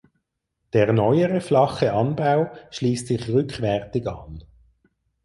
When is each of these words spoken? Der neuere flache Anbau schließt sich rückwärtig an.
Der 0.73 0.93
neuere 0.93 1.41
flache 1.41 1.93
Anbau 1.93 2.49
schließt 2.71 3.05
sich 3.05 3.29
rückwärtig 3.29 4.07
an. 4.07 4.43